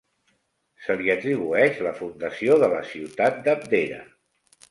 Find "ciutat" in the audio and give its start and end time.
2.95-3.39